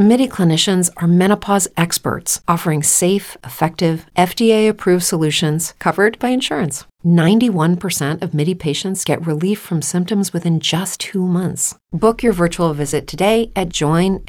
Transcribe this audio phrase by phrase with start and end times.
[0.00, 6.86] MIDI clinicians are menopause experts offering safe, effective, FDA approved solutions covered by insurance.
[7.04, 11.74] 91% of MIDI patients get relief from symptoms within just two months.
[11.92, 14.24] Book your virtual visit today at joinmidi.com.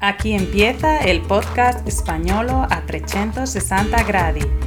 [0.00, 4.65] Aquí empieza el podcast españolo a 360 gradi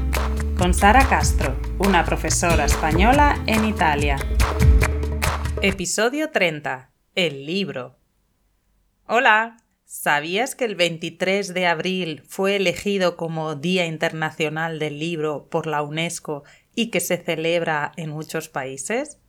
[0.60, 4.18] con Sara Castro, una profesora española en Italia.
[5.62, 6.92] Episodio 30.
[7.16, 7.98] El libro.
[9.08, 9.56] Hola,
[9.86, 15.82] ¿sabías que el 23 de abril fue elegido como Día Internacional del Libro por la
[15.82, 16.44] UNESCO
[16.76, 19.22] y que se celebra en muchos países?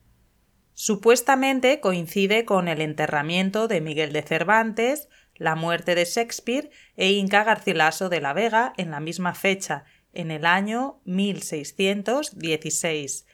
[0.74, 7.44] Supuestamente coincide con el enterramiento de Miguel de Cervantes, la muerte de Shakespeare e Inca
[7.44, 13.26] Garcilaso de la Vega en la misma fecha, en el año 1616,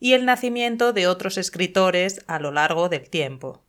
[0.00, 3.64] y el nacimiento de otros escritores a lo largo del tiempo.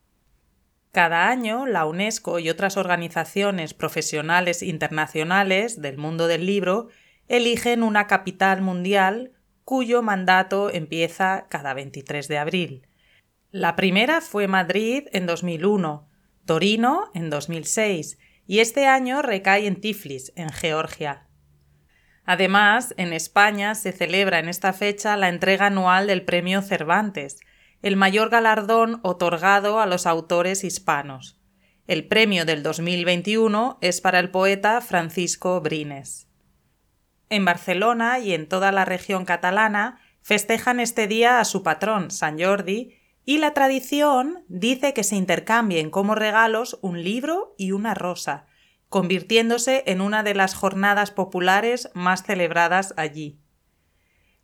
[0.91, 6.89] Cada año, la UNESCO y otras organizaciones profesionales internacionales del mundo del libro
[7.27, 12.87] eligen una capital mundial cuyo mandato empieza cada 23 de abril.
[13.51, 16.07] La primera fue Madrid en 2001,
[16.45, 21.28] Torino en 2006 y este año recae en Tiflis, en Georgia.
[22.31, 27.39] Además, en España se celebra en esta fecha la entrega anual del Premio Cervantes,
[27.81, 31.41] el mayor galardón otorgado a los autores hispanos.
[31.87, 36.27] El premio del 2021 es para el poeta Francisco Brines.
[37.31, 42.39] En Barcelona y en toda la región catalana festejan este día a su patrón, San
[42.39, 42.93] Jordi,
[43.25, 48.45] y la tradición dice que se intercambien como regalos un libro y una rosa,
[48.89, 53.39] convirtiéndose en una de las jornadas populares más celebradas allí.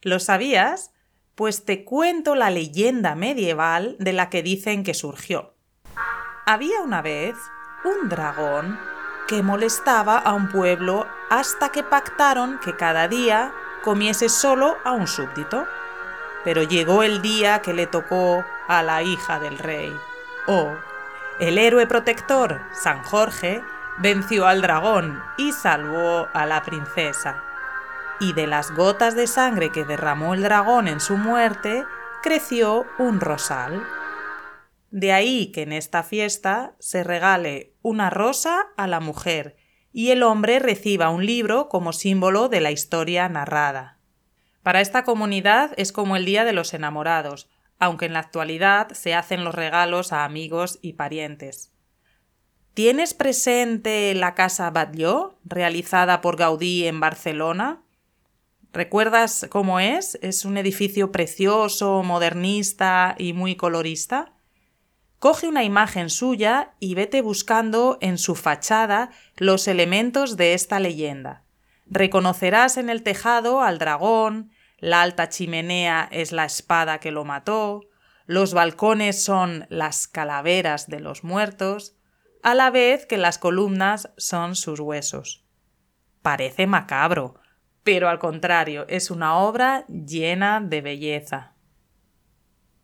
[0.01, 0.91] ¿Lo sabías?
[1.33, 5.55] Pues te cuento la leyenda medieval de la que dicen que surgió.
[6.45, 7.35] Había una vez
[7.83, 8.79] un dragón
[9.27, 13.51] que molestaba a un pueblo hasta que pactaron que cada día
[13.83, 15.65] comiese solo a un súbdito.
[16.43, 19.91] Pero llegó el día que le tocó a la hija del rey.
[20.45, 20.71] Oh,
[21.39, 23.63] el héroe protector, San Jorge,
[23.99, 27.43] venció al dragón y salvó a la princesa.
[28.19, 31.83] Y de las gotas de sangre que derramó el dragón en su muerte,
[32.23, 33.85] creció un rosal.
[34.91, 39.57] De ahí que en esta fiesta se regale una rosa a la mujer
[39.91, 43.99] y el hombre reciba un libro como símbolo de la historia narrada.
[44.63, 49.13] Para esta comunidad es como el Día de los Enamorados, aunque en la actualidad se
[49.13, 51.74] hacen los regalos a amigos y parientes.
[52.75, 57.81] ¿Tienes presente la Casa Batlló, realizada por Gaudí en Barcelona?
[58.73, 60.19] ¿Recuerdas cómo es?
[60.21, 64.33] Es un edificio precioso, modernista y muy colorista.
[65.19, 71.45] Coge una imagen suya y vete buscando en su fachada los elementos de esta leyenda.
[71.85, 77.83] Reconocerás en el tejado al dragón, la alta chimenea es la espada que lo mató,
[78.25, 81.95] los balcones son las calaveras de los muertos,
[82.45, 85.43] a la vez que las columnas son sus huesos.
[86.21, 87.39] Parece macabro,
[87.83, 91.55] pero al contrario, es una obra llena de belleza.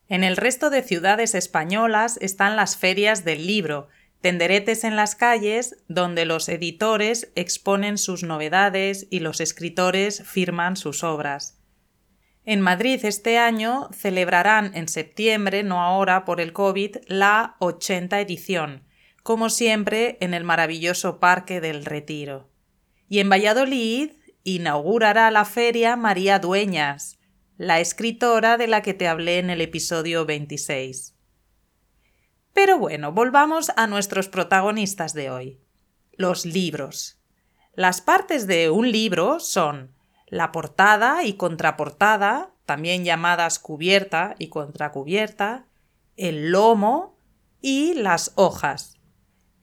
[0.07, 3.87] En el resto de ciudades españolas están las ferias del libro,
[4.19, 11.03] tenderetes en las calles donde los editores exponen sus novedades y los escritores firman sus
[11.03, 11.61] obras.
[12.45, 18.85] En Madrid este año celebrarán en septiembre, no ahora por el COVID, la 80 edición,
[19.23, 22.49] como siempre, en el maravilloso Parque del Retiro.
[23.07, 24.11] Y en Valladolid
[24.43, 27.19] inaugurará la feria María Dueñas,
[27.57, 31.15] la escritora de la que te hablé en el episodio 26.
[32.53, 35.61] Pero bueno, volvamos a nuestros protagonistas de hoy.
[36.13, 37.19] Los libros.
[37.73, 39.95] Las partes de un libro son
[40.27, 45.67] la portada y contraportada, también llamadas cubierta y contracubierta,
[46.17, 47.17] el lomo
[47.61, 49.00] y las hojas.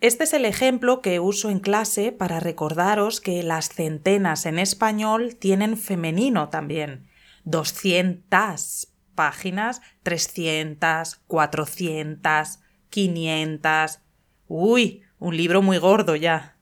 [0.00, 5.36] Este es el ejemplo que uso en clase para recordaros que las centenas en español
[5.36, 7.08] tienen femenino también.
[7.44, 12.60] 200 páginas, 300, 400,
[12.90, 13.98] 500.
[14.46, 16.56] Uy, un libro muy gordo ya.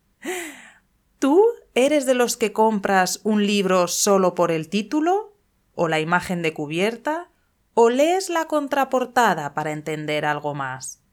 [1.19, 1.45] ¿Tú
[1.75, 5.37] eres de los que compras un libro solo por el título?
[5.77, 7.31] o la imagen de cubierta
[7.75, 11.06] o lees la contraportada para entender algo más?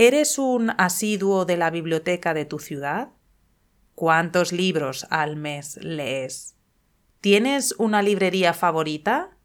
[0.00, 3.08] ¿Eres un asiduo de la biblioteca de tu ciudad?
[3.96, 6.54] ¿Cuántos libros al mes lees?
[7.20, 9.36] ¿Tienes una librería favorita?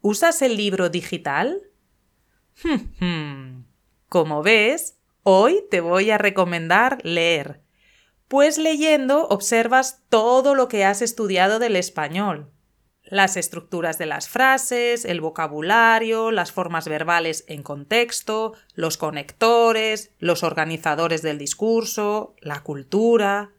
[0.00, 1.62] ¿Usas el libro digital?
[4.08, 7.62] Como ves, hoy te voy a recomendar leer,
[8.26, 12.50] pues leyendo observas todo lo que has estudiado del español.
[13.10, 20.42] Las estructuras de las frases, el vocabulario, las formas verbales en contexto, los conectores, los
[20.42, 23.52] organizadores del discurso, la cultura.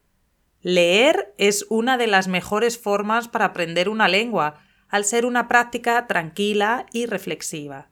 [0.62, 6.06] Leer es una de las mejores formas para aprender una lengua, al ser una práctica
[6.06, 7.90] tranquila y reflexiva.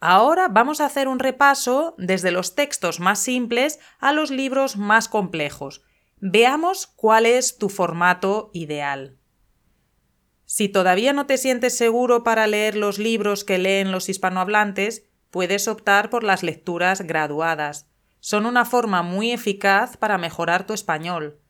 [0.00, 5.08] Ahora vamos a hacer un repaso desde los textos más simples a los libros más
[5.08, 5.82] complejos.
[6.18, 9.16] Veamos cuál es tu formato ideal.
[10.46, 15.68] Si todavía no te sientes seguro para leer los libros que leen los hispanohablantes, puedes
[15.68, 17.88] optar por las lecturas graduadas.
[18.20, 21.40] Son una forma muy eficaz para mejorar tu español.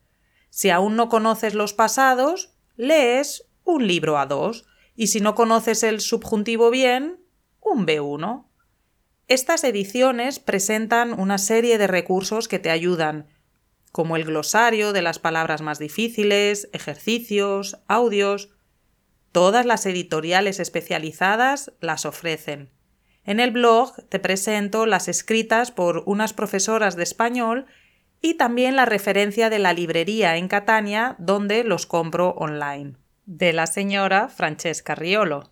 [0.50, 5.82] Si aún no conoces los pasados, lees un libro a dos, y si no conoces
[5.82, 7.20] el subjuntivo bien,
[7.60, 8.46] un B1.
[9.28, 13.28] Estas ediciones presentan una serie de recursos que te ayudan,
[13.92, 18.55] como el glosario de las palabras más difíciles, ejercicios, audios.
[19.36, 22.70] Todas las editoriales especializadas las ofrecen.
[23.22, 27.66] En el blog te presento las escritas por unas profesoras de español
[28.22, 32.94] y también la referencia de la librería en Catania donde los compro online,
[33.26, 35.50] de la señora Francesca Riolo.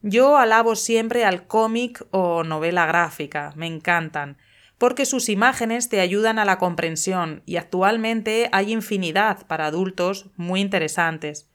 [0.00, 4.38] Yo alabo siempre al cómic o novela gráfica, me encantan,
[4.78, 10.62] porque sus imágenes te ayudan a la comprensión y actualmente hay infinidad para adultos muy
[10.62, 11.49] interesantes.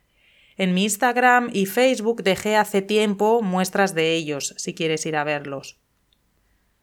[0.58, 5.24] En mi Instagram y Facebook dejé hace tiempo muestras de ellos, si quieres ir a
[5.24, 5.80] verlos.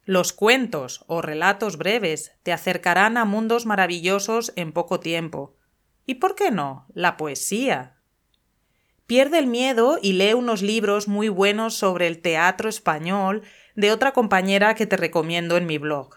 [0.05, 5.57] Los cuentos o relatos breves te acercarán a mundos maravillosos en poco tiempo.
[6.07, 6.87] ¿Y por qué no?
[6.93, 7.97] La poesía.
[9.07, 13.43] Pierde el miedo y lee unos libros muy buenos sobre el teatro español
[13.75, 16.17] de otra compañera que te recomiendo en mi blog.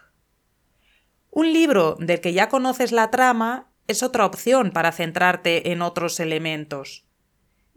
[1.30, 6.18] Un libro del que ya conoces la trama es otra opción para centrarte en otros
[6.20, 7.05] elementos.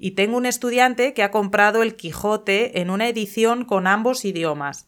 [0.01, 4.88] Y tengo un estudiante que ha comprado el Quijote en una edición con ambos idiomas.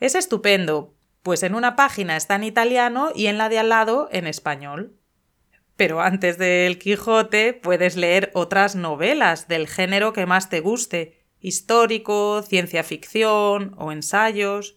[0.00, 4.10] Es estupendo, pues en una página está en italiano y en la de al lado
[4.12, 4.98] en español.
[5.76, 12.42] Pero antes del Quijote puedes leer otras novelas del género que más te guste, histórico,
[12.42, 14.76] ciencia ficción o ensayos.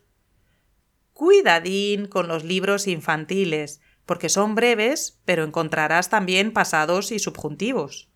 [1.11, 8.12] Cuidadín con los libros infantiles, porque son breves, pero encontrarás también pasados y subjuntivos.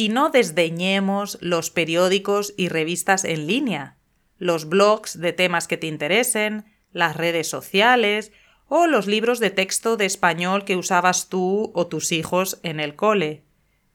[0.00, 3.98] Y no desdeñemos los periódicos y revistas en línea,
[4.38, 8.32] los blogs de temas que te interesen, las redes sociales
[8.66, 12.96] o los libros de texto de español que usabas tú o tus hijos en el
[12.96, 13.44] cole.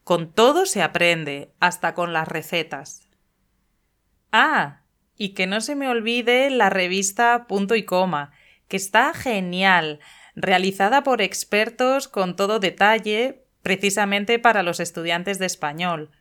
[0.03, 3.09] Con todo se aprende, hasta con las recetas.
[4.31, 4.83] Ah,
[5.17, 8.31] y que no se me olvide la revista Punto y Coma,
[8.67, 10.01] que está genial,
[10.35, 16.11] realizada por expertos con todo detalle, precisamente para los estudiantes de español.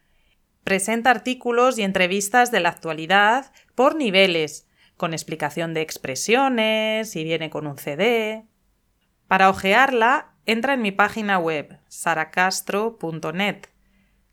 [0.65, 4.67] Presenta artículos y entrevistas de la actualidad por niveles,
[4.97, 8.47] con explicación de expresiones y viene con un CD.
[9.29, 13.67] Para hojearla, entra en mi página web, saracastro.net,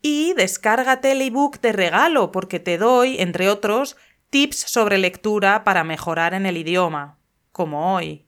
[0.02, 3.98] y descárgate el ebook de regalo porque te doy, entre otros,
[4.30, 7.18] tips sobre lectura para mejorar en el idioma,
[7.52, 8.26] como hoy.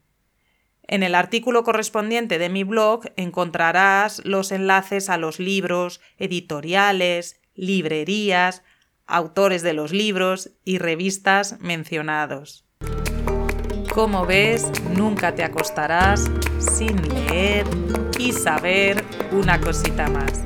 [0.86, 8.62] En el artículo correspondiente de mi blog encontrarás los enlaces a los libros, editoriales, librerías,
[9.06, 12.66] autores de los libros y revistas mencionados.
[13.94, 17.66] Como ves, nunca te acostarás sin leer
[18.18, 20.44] y saber una cosita más.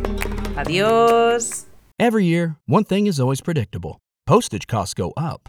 [0.56, 1.66] Adiós.
[1.98, 4.00] Every year, one thing is always predictable.
[4.26, 5.48] Postage costs go up.